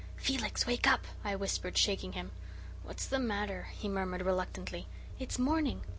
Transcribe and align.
"Felix, 0.17 0.65
wake 0.65 0.87
up," 0.87 1.05
I 1.23 1.35
whispered, 1.35 1.77
shaking 1.77 2.13
him. 2.13 2.31
"What's 2.81 3.05
the 3.05 3.19
matter?" 3.19 3.67
he 3.75 3.87
murmured 3.87 4.23
reluctantly. 4.23 4.87
"It's 5.19 5.37
morning. 5.37 5.83